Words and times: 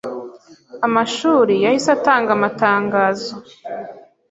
amashuri 0.87 1.53
yahise 1.63 1.89
atanga 1.97 2.29
amatangazo 2.37 3.33